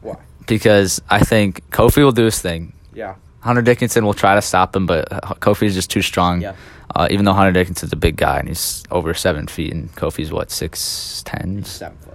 Why? 0.00 0.16
because 0.46 1.00
I 1.10 1.20
think 1.20 1.68
Kofi 1.70 2.04
will 2.04 2.12
do 2.12 2.24
his 2.24 2.40
thing. 2.40 2.72
Yeah. 2.94 3.14
Hunter 3.46 3.62
Dickinson 3.62 4.04
will 4.04 4.14
try 4.14 4.34
to 4.34 4.42
stop 4.42 4.76
him, 4.76 4.86
but 4.86 5.08
Kofi 5.40 5.62
is 5.66 5.74
just 5.74 5.90
too 5.90 6.02
strong. 6.02 6.42
Yeah. 6.42 6.54
Uh, 6.94 7.08
even 7.10 7.24
though 7.24 7.32
Hunter 7.32 7.52
Dickinson's 7.52 7.92
a 7.92 7.96
big 7.96 8.16
guy 8.16 8.38
and 8.38 8.48
he's 8.48 8.82
over 8.90 9.12
seven 9.14 9.46
feet, 9.46 9.72
and 9.72 9.90
Kofi's 9.96 10.30
what 10.32 10.50
six 10.50 11.22
ten? 11.26 11.64
Seven 11.64 11.96
foot. 11.98 12.14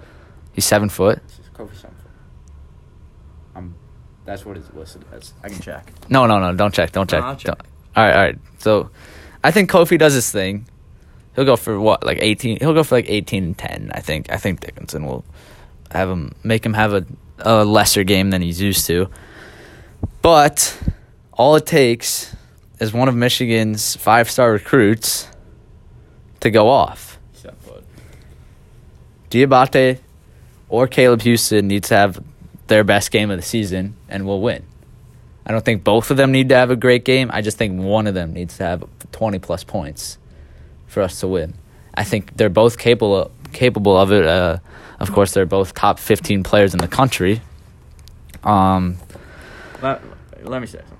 He's 0.53 0.65
seven 0.65 0.89
foot. 0.89 1.19
Kofi 1.53 1.75
seven 1.75 1.95
foot. 1.97 2.11
Um, 3.55 3.75
that's 4.25 4.45
what 4.45 4.57
it's 4.57 4.71
listed 4.73 5.03
as. 5.11 5.33
I 5.43 5.49
can 5.49 5.59
check. 5.59 5.91
No, 6.09 6.25
no, 6.25 6.39
no. 6.39 6.55
Don't 6.55 6.73
check. 6.73 6.91
Don't 6.91 7.09
check. 7.09 7.23
I'll 7.23 7.35
check. 7.35 7.57
Don't- 7.57 7.67
All 7.95 8.03
right, 8.05 8.15
all 8.15 8.21
right. 8.23 8.37
So, 8.59 8.89
I 9.43 9.51
think 9.51 9.69
Kofi 9.69 9.97
does 9.99 10.13
his 10.13 10.31
thing. 10.31 10.65
He'll 11.35 11.45
go 11.45 11.55
for 11.55 11.79
what, 11.79 12.05
like 12.05 12.17
eighteen? 12.21 12.57
He'll 12.59 12.73
go 12.73 12.83
for 12.83 12.95
like 12.95 13.09
eighteen 13.09 13.43
and 13.43 13.57
ten. 13.57 13.91
I 13.93 13.99
think. 13.99 14.31
I 14.31 14.37
think 14.37 14.61
Dickinson 14.61 15.05
will 15.05 15.23
have 15.91 16.09
him 16.09 16.33
make 16.43 16.65
him 16.65 16.73
have 16.73 16.93
a, 16.93 17.05
a 17.39 17.63
lesser 17.65 18.03
game 18.03 18.29
than 18.31 18.41
he's 18.41 18.59
used 18.61 18.85
to. 18.87 19.09
But 20.21 20.77
all 21.33 21.55
it 21.55 21.65
takes 21.65 22.35
is 22.79 22.93
one 22.93 23.07
of 23.07 23.15
Michigan's 23.15 23.95
five 23.95 24.29
star 24.29 24.51
recruits 24.51 25.27
to 26.41 26.49
go 26.49 26.69
off. 26.69 27.19
Diabate 29.29 29.99
or 30.67 30.87
Caleb 30.87 31.21
Houston 31.21 31.67
needs 31.67 31.87
to 31.89 31.95
have 31.95 32.23
their 32.67 32.83
best 32.83 33.11
game 33.11 33.31
of 33.31 33.37
the 33.37 33.43
season 33.43 33.95
and 34.09 34.25
we'll 34.27 34.41
win. 34.41 34.63
I 35.45 35.51
don't 35.51 35.65
think 35.65 35.83
both 35.83 36.11
of 36.11 36.17
them 36.17 36.31
need 36.31 36.49
to 36.49 36.55
have 36.55 36.69
a 36.69 36.75
great 36.75 37.05
game. 37.05 37.31
I 37.33 37.41
just 37.41 37.57
think 37.57 37.81
one 37.81 38.07
of 38.07 38.13
them 38.13 38.33
needs 38.33 38.57
to 38.57 38.63
have 38.63 38.83
20 39.11 39.39
plus 39.39 39.63
points 39.63 40.17
for 40.87 41.01
us 41.01 41.19
to 41.21 41.27
win. 41.27 41.55
I 41.93 42.03
think 42.03 42.37
they're 42.37 42.49
both 42.49 42.77
capable 42.77 43.31
capable 43.51 43.97
of 43.97 44.11
it. 44.11 44.25
Uh, 44.25 44.59
of 44.99 45.11
course, 45.11 45.33
they're 45.33 45.45
both 45.45 45.73
top 45.73 45.99
15 45.99 46.43
players 46.43 46.73
in 46.73 46.79
the 46.79 46.87
country. 46.87 47.41
Um, 48.43 48.97
Let, 49.81 50.01
let 50.43 50.61
me 50.61 50.67
say 50.67 50.79
something. 50.79 50.90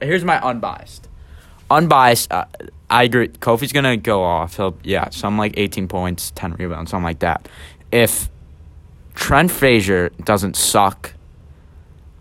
Here's 0.00 0.24
my 0.24 0.40
unbiased. 0.40 1.08
Unbiased. 1.70 2.32
Uh, 2.32 2.44
I 2.88 3.04
agree. 3.04 3.28
Kofi's 3.28 3.72
gonna 3.72 3.96
go 3.96 4.22
off. 4.22 4.56
He'll 4.56 4.76
yeah, 4.82 5.10
some 5.10 5.38
like 5.38 5.54
18 5.56 5.88
points, 5.88 6.32
10 6.34 6.54
rebounds, 6.54 6.90
something 6.90 7.04
like 7.04 7.20
that. 7.20 7.48
If 7.92 8.28
Trent 9.14 9.50
Frazier 9.50 10.10
doesn't 10.24 10.56
suck, 10.56 11.12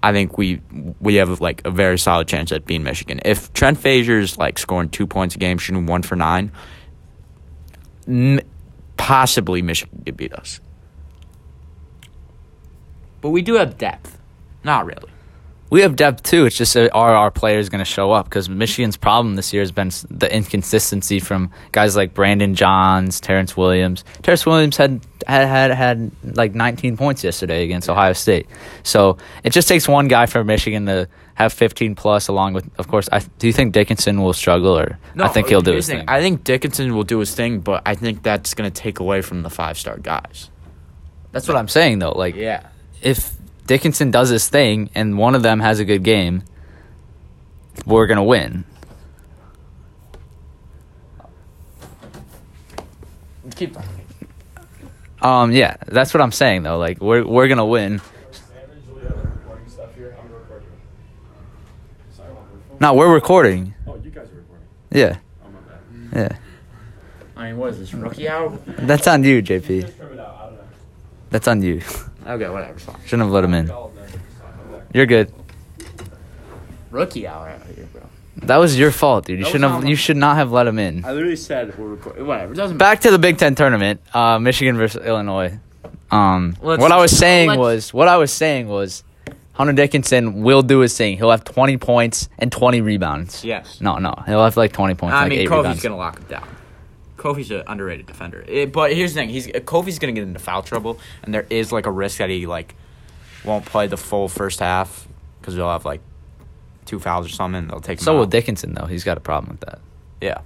I 0.04 0.12
think 0.12 0.38
we 0.38 0.62
we 1.00 1.16
have 1.16 1.42
like 1.42 1.62
a 1.66 1.72
very 1.72 1.98
solid 1.98 2.28
chance 2.28 2.52
at 2.52 2.66
being 2.66 2.84
Michigan. 2.84 3.20
If 3.26 3.52
Trent 3.54 3.78
Frazier's 3.78 4.38
like 4.38 4.60
scoring 4.60 4.90
two 4.90 5.08
points 5.08 5.36
a 5.36 5.40
game, 5.40 5.58
shooting 5.58 5.86
one 5.86 6.04
for 6.04 6.16
nine, 6.16 6.52
m- 8.08 8.40
possibly 8.98 9.62
Michigan 9.62 10.04
could 10.06 10.16
beat 10.18 10.34
us. 10.34 10.60
But 13.22 13.32
we 13.32 13.42
do 13.42 13.56
have 13.56 13.78
depth. 13.78 14.18
Not 14.64 14.86
really. 14.86 15.10
We 15.70 15.82
have 15.82 15.96
depth 15.96 16.24
too. 16.24 16.46
It's 16.46 16.58
just 16.58 16.76
uh, 16.76 16.90
are 16.94 17.14
our 17.16 17.30
players 17.30 17.70
going 17.70 17.80
to 17.80 17.86
show 17.86 18.12
up? 18.12 18.26
Because 18.26 18.50
Michigan's 18.50 18.98
problem 18.98 19.36
this 19.36 19.54
year 19.54 19.62
has 19.62 19.72
been 19.72 19.92
the 20.10 20.34
inconsistency 20.34 21.20
from 21.20 21.52
guys 21.72 21.96
like 21.96 22.14
Brandon 22.16 22.56
Johns, 22.56 23.20
Terrance 23.20 23.56
Williams. 23.56 24.04
Terrance 24.24 24.46
Williams 24.46 24.78
had 24.78 25.02
had 25.28 25.48
had, 25.48 25.72
had 25.72 26.12
like 26.24 26.56
19 26.56 26.98
points 26.98 27.24
yesterday 27.24 27.64
against 27.64 27.88
Ohio 27.90 28.14
State. 28.14 28.48
So 28.84 29.18
it 29.44 29.52
just 29.52 29.68
takes 29.68 29.88
one 29.88 30.08
guy 30.08 30.26
from 30.26 30.48
Michigan 30.48 30.88
to 30.88 31.08
have 31.36 31.54
15 31.54 31.94
plus. 31.94 32.28
Along 32.28 32.54
with, 32.54 32.68
of 32.80 32.88
course, 32.88 33.08
I 33.12 33.20
do 33.38 33.46
you 33.46 33.54
think 33.54 33.74
Dickinson 33.74 34.22
will 34.24 34.34
struggle, 34.34 34.76
or 34.76 34.98
I 35.20 35.28
think 35.28 35.50
he'll 35.50 35.62
do 35.62 35.74
his 35.74 35.88
thing. 35.88 36.04
I 36.08 36.20
think 36.20 36.44
Dickinson 36.44 36.96
will 36.96 37.04
do 37.04 37.20
his 37.20 37.36
thing, 37.36 37.60
but 37.60 37.84
I 37.86 37.94
think 37.94 38.24
that's 38.24 38.56
going 38.56 38.70
to 38.72 38.74
take 38.82 39.00
away 39.00 39.22
from 39.22 39.44
the 39.44 39.50
five 39.52 39.78
star 39.78 39.98
guys. 39.98 40.50
That's 41.32 41.48
what 41.48 41.58
I'm 41.58 41.68
saying 41.68 42.00
though. 42.00 42.14
Like 42.14 42.36
Yeah. 42.36 42.68
if 43.04 43.34
Dickinson 43.70 44.10
does 44.10 44.30
his 44.30 44.50
thing 44.50 44.90
and 44.96 45.16
one 45.16 45.36
of 45.36 45.44
them 45.44 45.60
has 45.60 45.80
a 45.80 45.86
good 45.86 46.02
game, 46.02 46.42
we're 47.86 48.08
gonna 48.08 48.24
win. 48.24 48.64
Keep 53.56 53.78
Um, 55.22 55.52
yeah, 55.52 55.76
that's 55.86 56.16
what 56.16 56.22
I'm 56.22 56.32
saying 56.32 56.64
though. 56.64 56.80
Like 56.80 57.00
we're 57.00 57.24
we're 57.24 57.48
gonna 57.48 57.64
win. 57.64 58.02
No, 62.82 62.96
we're 62.96 63.14
recording. 63.14 63.76
Oh, 63.86 63.98
you 64.04 64.10
guys 64.10 64.24
are 64.32 64.36
recording. 64.38 64.66
Yeah, 64.92 65.18
Oh, 65.46 65.50
my 65.52 66.16
bad. 66.16 66.32
yeah. 66.32 66.38
I 67.38 67.48
mean, 67.50 67.58
what 67.60 67.70
is 67.74 67.78
this 67.80 67.94
rookie 67.94 68.28
hour? 68.28 68.58
That's 68.80 69.06
on 69.06 69.24
you, 69.24 69.44
JP. 69.44 69.82
Just 69.82 69.96
trim 69.98 70.14
it 70.14 70.20
out. 70.20 70.36
I 70.40 70.46
don't 70.46 70.56
know. 70.56 70.62
That's 71.30 71.48
on 71.48 71.62
you. 71.62 71.82
Okay, 72.30 72.50
whatever. 72.50 72.80
Shouldn't 73.06 73.24
have 73.24 73.32
let 73.32 73.44
him 73.44 73.54
in. 73.54 73.68
Call 73.68 73.88
it 73.88 73.96
then. 73.96 74.22
I'm 74.66 74.72
back. 74.80 74.88
You're 74.94 75.06
good. 75.06 75.34
Rookie 76.92 77.28
hour 77.28 77.50
out 77.50 77.62
here, 77.76 77.88
bro. 77.92 78.02
That 78.38 78.58
was 78.58 78.78
your 78.80 78.92
fault, 78.92 79.26
dude. 79.26 79.40
You 79.40 79.44
That 79.44 79.48
was 79.48 79.52
shouldn't 79.52 79.62
not 79.70 79.76
have. 79.76 79.84
my- 79.84 79.90
You 79.90 79.96
should 79.96 80.18
not 80.18 80.36
have 80.38 80.52
let 80.52 80.66
him 80.68 80.80
in. 80.80 81.04
I 81.06 81.12
literally 81.12 81.36
said 81.36 81.78
we're 81.78 81.88
recording. 81.88 82.26
Whatever. 82.26 82.54
It 82.54 82.56
doesn't 82.56 82.78
Back 82.78 83.02
to 83.02 83.12
the 83.12 83.20
Big 83.20 83.38
Ten 83.38 83.54
tournament. 83.56 84.02
Uh, 84.14 84.40
Michigan 84.40 84.78
versus 84.78 85.04
Illinois. 85.06 85.60
Um, 86.12 86.56
Let's- 86.62 86.82
what 86.82 86.92
I 86.92 86.98
was 86.98 87.12
saying 87.16 87.50
let's- 87.50 87.60
was 87.60 87.94
what 87.94 88.08
I 88.08 88.18
was 88.18 88.32
saying 88.32 88.68
was 88.68 89.04
Hunter 89.54 89.74
Dickinson 89.74 90.42
will 90.42 90.62
do 90.64 90.80
his 90.80 90.98
thing. 90.98 91.18
He'll 91.18 91.32
have 91.32 91.44
20 91.44 91.78
points 91.78 92.30
and 92.40 92.52
20 92.52 92.82
rebounds. 92.82 93.44
Yes. 93.44 93.80
No, 93.82 93.98
no, 93.98 94.14
he'll 94.26 94.44
have 94.44 94.56
like 94.58 94.72
20 94.72 94.96
points. 94.96 95.14
I 95.16 95.22
like 95.24 95.30
mean, 95.32 95.40
eight 95.40 95.48
Kofi's 95.50 95.58
rebounds. 95.58 95.84
gonna 95.84 95.98
lock 95.98 96.18
him 96.18 96.26
down. 96.30 96.44
Kofi's 97.20 97.52
an 97.52 97.64
underrated 97.68 98.06
defender. 98.08 98.44
It- 98.48 98.72
but 98.72 98.94
here's 98.94 99.14
the 99.14 99.20
thing: 99.22 99.30
he's 99.30 99.48
Kofi's 99.48 100.00
gonna 100.00 100.14
get 100.14 100.24
into 100.24 100.40
foul 100.40 100.64
trouble, 100.64 101.00
and 101.24 101.34
there 101.34 101.46
is 101.50 101.72
like 101.72 101.86
a 101.86 101.92
risk 101.92 102.18
that 102.18 102.30
he 102.30 102.48
like 102.48 102.74
won't 103.44 103.66
play 103.66 103.88
the 103.88 103.98
full 103.98 104.28
first 104.28 104.60
half 104.60 105.08
because 105.40 105.54
he'll 105.56 105.70
have 105.70 105.86
like 105.86 106.02
two 106.86 107.00
fouls 107.00 107.26
or 107.28 107.30
something. 107.30 107.68
They'll 107.68 107.80
take 107.82 108.00
him 108.00 108.04
So 108.06 108.14
will 108.16 108.22
out. 108.24 108.30
Dickinson 108.32 108.74
though. 108.74 108.86
He's 108.86 109.04
got 109.04 109.18
a 109.18 109.22
problem 109.22 109.52
with 109.52 109.62
that. 109.70 109.80
Yeah. 110.22 110.40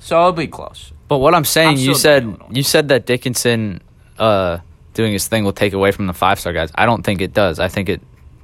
So 0.00 0.18
it'll 0.20 0.32
be 0.32 0.46
close. 0.46 0.92
But 1.08 1.18
what 1.18 1.34
I'm 1.34 1.44
saying, 1.44 1.78
I'm 1.78 1.84
you 1.84 1.94
said 1.94 2.36
you 2.50 2.62
said 2.62 2.88
that 2.88 3.06
Dickinson 3.06 3.80
uh, 4.18 4.58
doing 4.94 5.12
his 5.12 5.26
thing 5.26 5.44
will 5.44 5.52
take 5.52 5.72
away 5.72 5.90
from 5.92 6.06
the 6.06 6.12
five 6.12 6.38
star 6.38 6.52
guys. 6.52 6.70
I 6.74 6.84
don't 6.86 7.02
think 7.04 7.20
it 7.20 7.32
does. 7.32 7.58
I 7.58 7.68
think 7.68 7.88
it 7.88 8.00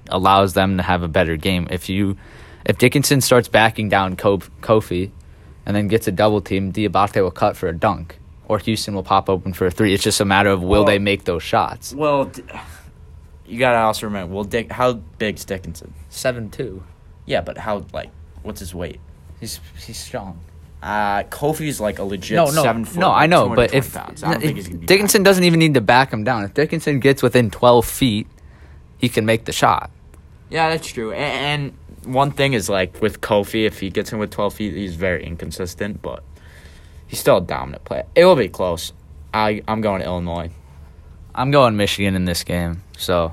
allows 0.09 0.55
them 0.55 0.77
to 0.79 0.83
have 0.83 1.03
a 1.03 1.09
better 1.09 1.37
game. 1.37 1.69
If 1.71 1.89
you 1.89 2.17
if 2.65 2.79
Dickinson 2.79 3.21
starts 3.21 3.49
backing 3.49 3.89
down 3.91 4.17
Ko- 4.17 4.39
Kofi 4.63 5.11
and 5.67 5.75
then 5.77 5.89
gets 5.89 6.07
a 6.09 6.13
double 6.13 6.41
team, 6.41 6.73
Diabate 6.73 7.23
will 7.23 7.31
cut 7.31 7.57
for 7.57 7.69
a 7.69 7.73
dunk. 7.77 8.19
Or 8.47 8.59
Houston 8.59 8.95
will 8.95 9.03
pop 9.03 9.31
open 9.31 9.55
for 9.55 9.67
a 9.67 9.71
three. 9.71 9.95
It's 9.95 10.03
just 10.03 10.21
a 10.21 10.25
matter 10.25 10.51
of 10.51 10.61
will 10.63 10.69
Well- 10.69 10.85
they 10.85 10.99
make 10.99 11.25
those 11.25 11.43
shots. 11.43 11.95
Well, 11.95 12.31
you 13.47 13.59
gotta 13.59 13.79
also 13.79 14.07
remember. 14.07 14.35
Well, 14.35 14.45
Dick, 14.45 14.73
how 14.73 14.95
big's 15.19 15.45
Dickinson? 15.45 15.95
Seven 16.09 16.51
two. 16.51 16.83
Yeah, 17.27 17.41
but 17.41 17.59
how 17.59 17.85
like 17.93 18.11
what's 18.43 18.61
his 18.61 18.75
weight? 18.75 19.01
He's 19.41 19.61
he's 19.87 19.99
strong. 19.99 20.41
Uh, 20.83 21.23
Kofi's 21.25 21.81
like 21.81 21.99
a 21.99 22.05
legit 22.05 22.37
No, 22.37 22.45
no, 22.47 22.63
seven 22.63 22.85
foot. 22.85 23.01
no. 23.01 23.11
I 23.11 23.27
know, 23.27 23.49
but 23.55 23.73
if 23.73 23.95
pounds. 23.95 24.23
I 24.23 24.33
don't 24.33 24.41
think 24.43 24.57
he's 24.57 24.69
gonna 24.69 24.85
Dickinson 24.85 25.23
doesn't 25.23 25.45
even 25.45 25.59
need 25.59 25.73
to 25.75 25.81
back 25.81 26.13
him 26.13 26.25
down. 26.25 26.45
If 26.45 26.53
Dickinson 26.53 27.01
gets 27.01 27.23
within 27.23 27.51
twelve 27.51 27.87
feet, 27.87 28.27
he 28.99 29.09
can 29.09 29.25
make 29.25 29.47
the 29.47 29.53
shot. 29.53 29.91
Yeah, 30.51 30.69
that's 30.69 30.87
true. 30.89 31.13
A- 31.13 31.17
And, 31.17 31.73
one 32.07 32.31
thing 32.31 32.53
is 32.53 32.69
like 32.69 33.01
with 33.01 33.21
Kofi, 33.21 33.67
if 33.67 33.81
he 33.81 33.91
gets 33.91 34.13
in 34.13 34.19
with 34.19 34.31
twelve 34.31 34.55
feet, 34.55 34.75
he's 34.75 34.95
very 34.95 35.25
inconsistent, 35.25 36.03
but 36.03 36.23
he's 37.07 37.19
still 37.21 37.39
a 37.39 37.41
dominant 37.43 37.85
player. 37.85 38.05
It 38.15 38.25
will 38.25 38.37
be 38.37 38.49
close. 38.49 38.93
I 39.33 39.63
I'm 39.67 39.81
going 39.81 40.01
to 40.01 40.07
Illinois. 40.07 40.51
I'm 41.35 41.51
going 41.51 41.77
Michigan 41.77 42.15
in 42.15 42.25
this 42.27 42.45
game. 42.45 42.83
So, 42.97 43.33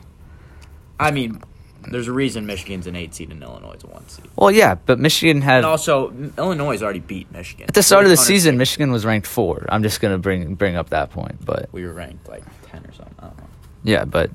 I 1.00 1.12
mean, 1.12 1.42
there's 1.90 2.08
a 2.08 2.12
reason 2.12 2.48
Michigan's 2.48 2.88
an 2.88 2.96
eight 2.96 3.14
seed 3.14 3.30
and 3.32 3.42
Illinois 3.44 3.74
is 3.74 3.84
a 3.84 3.88
one 3.88 4.08
seed. 4.08 4.26
well, 4.36 4.50
yeah, 4.52 4.76
but 4.76 4.98
Michigan 5.00 5.42
had 5.42 5.58
And 5.58 5.66
also, 5.66 6.12
Illinois 6.38 6.72
has 6.72 6.82
already 6.84 7.00
beat 7.00 7.32
Michigan 7.32 7.66
at 7.68 7.76
the 7.76 7.84
start 7.84 8.06
of 8.06 8.10
the 8.10 8.18
season. 8.18 8.58
Michigan 8.58 8.92
was 8.92 9.06
ranked 9.06 9.28
four. 9.28 9.66
I'm 9.70 9.84
just 9.84 10.02
gonna 10.02 10.18
bring 10.18 10.56
bring 10.56 10.76
up 10.76 10.90
that 10.90 11.12
point, 11.12 11.46
but 11.46 11.70
We 11.72 11.86
were 11.86 11.94
ranked 11.94 12.28
like 12.28 12.44
ten 12.72 12.84
or 12.86 12.92
something. 12.94 13.16
I 13.20 13.28
don't 13.28 13.38
know. 13.38 13.44
yeah, 13.84 14.06
but 14.06 14.32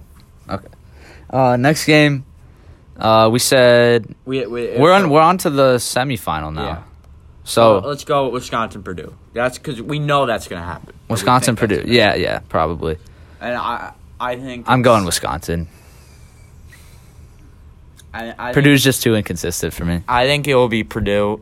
okay. 0.48 0.68
Uh, 1.28 1.56
next 1.56 1.86
game, 1.86 2.24
uh, 2.98 3.28
we 3.32 3.38
said 3.38 4.14
We, 4.24 4.46
we 4.46 4.76
we're 4.78 4.92
on 4.92 5.10
we're 5.10 5.20
on 5.20 5.38
to 5.38 5.50
the 5.50 5.76
semifinal 5.76 6.52
now. 6.52 6.64
Yeah. 6.64 6.82
So 7.44 7.78
let's 7.78 8.04
go 8.04 8.28
Wisconsin 8.28 8.82
Purdue. 8.82 9.14
That's 9.32 9.56
because 9.58 9.80
we 9.80 9.98
know 10.00 10.26
that's 10.26 10.48
going 10.48 10.60
to 10.60 10.66
happen. 10.66 10.94
Wisconsin, 11.08 11.54
Purdue. 11.54 11.82
gonna 11.82 11.92
Yeah, 11.92 12.06
happen. 12.06 12.22
yeah, 12.22 12.38
probably. 12.48 12.98
And 13.40 13.54
I 13.54 13.92
I 14.18 14.36
think 14.36 14.68
I'm 14.68 14.82
going 14.82 15.04
Wisconsin. 15.04 15.68
I, 18.12 18.34
I 18.38 18.52
Purdue's 18.52 18.82
just 18.82 19.02
too 19.02 19.14
inconsistent 19.14 19.74
for 19.74 19.84
me. 19.84 20.02
I 20.08 20.26
think 20.26 20.48
it 20.48 20.54
will 20.54 20.68
be 20.68 20.82
Purdue. 20.84 21.40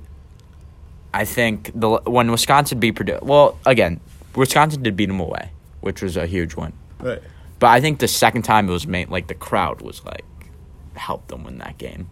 I 1.13 1.25
think 1.25 1.71
the 1.75 2.01
when 2.05 2.31
Wisconsin 2.31 2.81
beat 2.81 2.97
Purdue. 2.97 3.21
Well, 3.23 3.57
again, 3.65 4.01
Wisconsin 4.35 4.83
did 4.83 4.97
beat 4.97 5.07
them 5.07 5.21
away, 5.21 5.51
which 5.81 6.03
was 6.03 6.17
a 6.17 6.27
huge 6.27 6.55
win. 6.57 6.73
Right. 7.01 7.23
But 7.61 7.69
I 7.69 7.81
think 7.81 8.01
the 8.01 8.09
second 8.09 8.43
time 8.43 8.69
it 8.69 8.73
was 8.73 8.87
made 8.87 9.09
like 9.09 9.29
the 9.29 9.35
crowd 9.35 9.81
was 9.81 10.05
like 10.05 10.25
helped 10.95 11.29
them 11.29 11.45
win 11.45 11.59
that 11.59 11.79
game. 11.79 12.09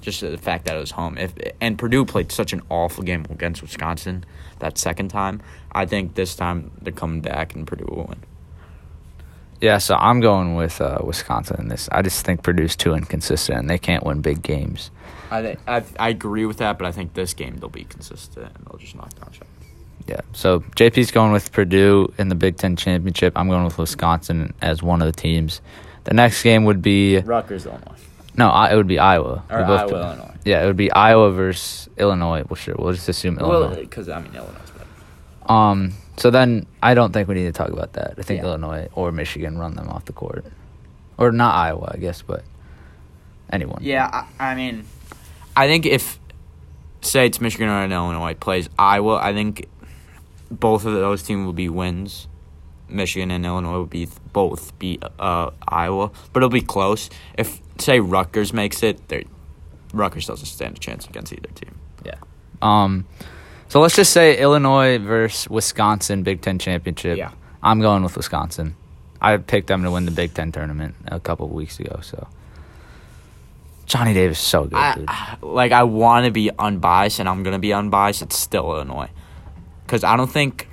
Just 0.00 0.20
the 0.20 0.38
fact 0.38 0.66
that 0.66 0.76
it 0.76 0.80
was 0.80 0.92
home. 0.92 1.18
If 1.18 1.32
and 1.60 1.78
Purdue 1.78 2.04
played 2.04 2.30
such 2.30 2.52
an 2.52 2.62
awful 2.70 3.02
game 3.02 3.26
against 3.30 3.60
Wisconsin 3.62 4.24
that 4.60 4.78
second 4.78 5.08
time. 5.08 5.42
I 5.72 5.84
think 5.86 6.14
this 6.14 6.36
time 6.36 6.70
they're 6.80 6.92
coming 6.92 7.20
back 7.20 7.54
and 7.54 7.66
Purdue 7.66 7.86
will 7.88 8.04
win. 8.04 8.22
Yeah, 9.60 9.78
so 9.78 9.96
I'm 9.96 10.20
going 10.20 10.54
with 10.54 10.80
uh, 10.80 10.98
Wisconsin 11.02 11.56
in 11.58 11.68
this. 11.68 11.88
I 11.90 12.02
just 12.02 12.24
think 12.24 12.42
Purdue's 12.42 12.76
too 12.76 12.94
inconsistent 12.94 13.58
and 13.58 13.70
they 13.70 13.78
can't 13.78 14.04
win 14.04 14.20
big 14.20 14.42
games. 14.42 14.90
I 15.30 15.42
think 15.42 15.60
I, 15.66 15.82
I 15.98 16.08
agree 16.10 16.46
with 16.46 16.58
that, 16.58 16.78
but 16.78 16.86
I 16.86 16.92
think 16.92 17.14
this 17.14 17.34
game 17.34 17.56
they'll 17.56 17.68
be 17.68 17.84
consistent 17.84 18.52
and 18.54 18.66
they'll 18.66 18.78
just 18.78 18.94
knock 18.94 19.14
down 19.18 19.32
shots. 19.32 19.50
Yeah. 20.06 20.20
So 20.32 20.60
JP's 20.60 21.10
going 21.10 21.32
with 21.32 21.50
Purdue 21.52 22.12
in 22.16 22.28
the 22.28 22.34
Big 22.34 22.58
Ten 22.58 22.76
championship. 22.76 23.32
I'm 23.36 23.48
going 23.48 23.64
with 23.64 23.76
Wisconsin 23.78 24.54
as 24.62 24.82
one 24.82 25.02
of 25.02 25.06
the 25.06 25.20
teams. 25.20 25.60
The 26.04 26.14
next 26.14 26.42
game 26.42 26.64
would 26.64 26.80
be 26.80 27.18
Rutgers, 27.18 27.66
Illinois, 27.66 27.96
no, 28.36 28.48
I, 28.50 28.72
it 28.72 28.76
would 28.76 28.86
be 28.88 28.98
Iowa. 28.98 29.44
or 29.50 29.58
We 29.58 29.64
both 29.64 29.80
Iowa, 29.80 29.88
picked- 29.88 29.92
Illinois. 30.00 30.34
Yeah, 30.44 30.62
it 30.62 30.66
would 30.66 30.76
be 30.76 30.92
Iowa 30.92 31.32
versus 31.32 31.88
Illinois. 31.96 32.44
Well, 32.48 32.54
sure, 32.56 32.74
we'll 32.78 32.92
just 32.92 33.08
assume 33.08 33.38
Illinois. 33.38 33.68
Well, 33.70 33.80
because 33.80 34.08
I 34.08 34.20
mean 34.20 34.34
Illinois. 34.34 34.52
Better. 34.76 35.52
Um. 35.52 35.92
So 36.18 36.30
then 36.30 36.66
I 36.82 36.94
don't 36.94 37.12
think 37.12 37.28
we 37.28 37.34
need 37.34 37.44
to 37.46 37.52
talk 37.52 37.68
about 37.70 37.92
that. 37.94 38.14
I 38.18 38.22
think 38.22 38.38
Yeah. 38.42 38.46
Illinois 38.48 38.88
or 38.94 39.12
Michigan 39.12 39.58
run 39.58 39.74
them 39.74 39.88
off 39.88 40.04
the 40.06 40.12
court, 40.12 40.44
or 41.18 41.30
not 41.32 41.54
Iowa, 41.54 41.90
I 41.94 41.98
guess, 41.98 42.22
but 42.22 42.42
anyone. 43.50 43.80
Yeah, 43.82 44.24
I, 44.38 44.50
I 44.52 44.54
mean, 44.54 44.84
I 45.56 45.66
think 45.66 45.84
if 45.84 46.18
say 47.02 47.26
it's 47.26 47.40
Michigan 47.40 47.68
or 47.68 47.84
Illinois 47.84 48.34
plays 48.34 48.68
Iowa, 48.78 49.16
I 49.16 49.32
think 49.34 49.68
both 50.50 50.84
of 50.86 50.94
those 50.94 51.22
teams 51.22 51.44
will 51.44 51.52
be 51.52 51.68
wins. 51.68 52.28
Michigan 52.88 53.30
and 53.30 53.44
Illinois 53.44 53.78
will 53.78 53.86
be 53.86 54.08
both 54.32 54.78
beat 54.78 55.02
uh, 55.18 55.50
Iowa, 55.66 56.10
but 56.32 56.40
it'll 56.40 56.50
be 56.50 56.60
close. 56.60 57.10
If 57.36 57.60
say 57.78 58.00
Rutgers 58.00 58.52
makes 58.52 58.82
it, 58.82 59.00
Rutgers 59.92 60.26
doesn't 60.26 60.46
stand 60.46 60.76
a 60.76 60.80
chance 60.80 61.06
against 61.06 61.32
either 61.32 61.48
team. 61.54 61.78
Yeah. 62.04 62.14
Um, 62.62 63.06
so 63.68 63.80
let's 63.80 63.96
just 63.96 64.12
say 64.12 64.38
Illinois 64.38 64.98
versus 64.98 65.48
Wisconsin 65.50 66.22
Big 66.22 66.40
Ten 66.40 66.58
championship. 66.58 67.18
Yeah. 67.18 67.32
I'm 67.62 67.80
going 67.80 68.02
with 68.02 68.16
Wisconsin. 68.16 68.76
I 69.20 69.36
picked 69.38 69.66
them 69.66 69.82
to 69.82 69.90
win 69.90 70.04
the 70.04 70.10
Big 70.10 70.34
Ten 70.34 70.52
tournament 70.52 70.94
a 71.06 71.18
couple 71.18 71.46
of 71.46 71.52
weeks 71.52 71.80
ago. 71.80 72.00
So 72.02 72.28
Johnny 73.86 74.14
Davis 74.14 74.38
is 74.38 74.46
so 74.46 74.64
good, 74.64 74.94
dude. 74.94 75.04
I, 75.08 75.36
like 75.42 75.72
I 75.72 75.82
want 75.84 76.26
to 76.26 76.30
be 76.30 76.50
unbiased, 76.56 77.18
and 77.18 77.28
I'm 77.28 77.42
gonna 77.42 77.58
be 77.58 77.72
unbiased. 77.72 78.22
It's 78.22 78.38
still 78.38 78.74
Illinois, 78.74 79.10
because 79.84 80.04
I 80.04 80.16
don't 80.16 80.30
think 80.30 80.68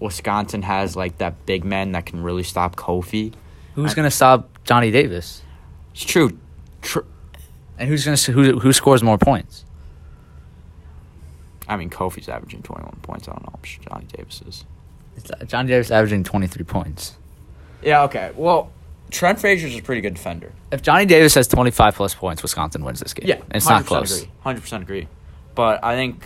Wisconsin 0.00 0.62
has 0.62 0.96
like 0.96 1.18
that 1.18 1.46
big 1.46 1.64
man 1.64 1.92
that 1.92 2.06
can 2.06 2.22
really 2.22 2.42
stop 2.42 2.76
Kofi. 2.76 3.32
Who's 3.74 3.94
gonna 3.94 4.10
stop 4.10 4.48
Johnny 4.64 4.90
Davis? 4.90 5.42
It's 5.92 6.04
true. 6.04 6.36
Tr- 6.82 7.00
And 7.78 7.88
who's 7.88 8.04
gonna 8.04 8.16
who 8.16 8.58
who 8.58 8.72
scores 8.72 9.02
more 9.02 9.18
points? 9.18 9.64
I 11.68 11.76
mean, 11.76 11.88
Kofi's 11.90 12.28
averaging 12.28 12.62
21 12.62 12.96
points. 13.02 13.28
I 13.28 13.32
don't 13.32 13.42
know 13.44 13.52
much 13.56 13.78
Johnny 13.88 14.06
Davis 14.16 14.42
is. 14.46 14.64
It's, 15.16 15.30
uh, 15.30 15.44
Johnny 15.44 15.68
Davis 15.68 15.90
averaging 15.90 16.24
23 16.24 16.64
points. 16.64 17.14
Yeah. 17.82 18.02
Okay. 18.04 18.32
Well, 18.34 18.72
Trent 19.10 19.38
Frazier's 19.40 19.76
a 19.76 19.82
pretty 19.82 20.00
good 20.00 20.14
defender. 20.14 20.52
If 20.72 20.82
Johnny 20.82 21.06
Davis 21.06 21.34
has 21.34 21.46
25 21.48 21.94
plus 21.94 22.14
points, 22.14 22.42
Wisconsin 22.42 22.84
wins 22.84 23.00
this 23.00 23.14
game. 23.14 23.28
Yeah, 23.28 23.40
it's 23.52 23.68
not 23.68 23.86
close. 23.86 24.26
Hundred 24.40 24.62
percent 24.62 24.82
agree. 24.82 25.06
But 25.54 25.84
I 25.84 25.94
think 25.94 26.24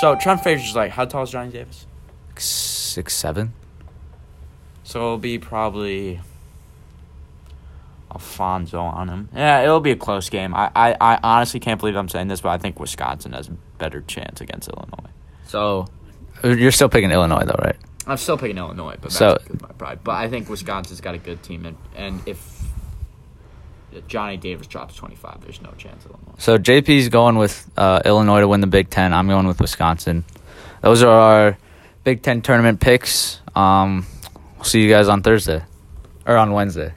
so. 0.00 0.16
Trent 0.20 0.42
Frazier's 0.42 0.74
like 0.76 0.90
how 0.92 1.04
tall 1.04 1.22
is 1.24 1.30
Johnny 1.30 1.50
Davis? 1.50 1.86
six, 2.42 2.92
six, 2.92 3.14
seven. 3.14 3.52
So 4.84 4.98
it'll 4.98 5.18
be 5.18 5.38
probably 5.38 6.20
Alfonso 8.10 8.80
on 8.80 9.08
him. 9.08 9.28
Yeah, 9.34 9.62
it'll 9.62 9.80
be 9.80 9.92
a 9.92 9.96
close 9.96 10.28
game. 10.28 10.54
I, 10.54 10.70
I, 10.74 10.96
I 11.00 11.18
honestly 11.22 11.60
can't 11.60 11.80
believe 11.80 11.96
I'm 11.96 12.08
saying 12.08 12.28
this, 12.28 12.40
but 12.40 12.50
I 12.50 12.58
think 12.58 12.78
Wisconsin 12.78 13.32
has 13.32 13.48
a 13.48 13.52
better 13.78 14.02
chance 14.02 14.40
against 14.40 14.68
Illinois. 14.68 15.10
So 15.46 15.86
you're 16.44 16.72
still 16.72 16.88
picking 16.88 17.10
Illinois 17.10 17.44
though, 17.44 17.58
right? 17.62 17.76
I'm 18.06 18.16
still 18.16 18.36
picking 18.36 18.58
Illinois, 18.58 18.96
but 19.00 19.12
so, 19.12 19.38
my 19.60 19.68
pride. 19.68 20.00
But 20.02 20.16
I 20.16 20.28
think 20.28 20.48
Wisconsin's 20.48 21.00
got 21.00 21.14
a 21.14 21.18
good 21.18 21.42
team, 21.42 21.64
and, 21.64 21.76
and 21.94 22.20
if 22.26 22.62
Johnny 24.08 24.36
Davis 24.36 24.66
drops 24.66 24.96
25, 24.96 25.42
there's 25.42 25.62
no 25.62 25.70
chance 25.78 26.04
Illinois. 26.04 26.34
So 26.38 26.58
JP's 26.58 27.08
going 27.10 27.36
with 27.36 27.70
uh, 27.76 28.02
Illinois 28.04 28.40
to 28.40 28.48
win 28.48 28.60
the 28.60 28.66
Big 28.66 28.90
Ten. 28.90 29.12
I'm 29.12 29.28
going 29.28 29.46
with 29.46 29.60
Wisconsin. 29.60 30.24
Those 30.80 31.02
are 31.04 31.10
our 31.10 31.58
Big 32.04 32.22
Ten 32.22 32.42
tournament 32.42 32.80
picks. 32.80 33.40
Um, 33.54 34.06
we'll 34.56 34.64
see 34.64 34.82
you 34.82 34.90
guys 34.90 35.08
on 35.08 35.22
Thursday 35.22 35.62
or 36.26 36.36
on 36.36 36.52
Wednesday. 36.52 36.94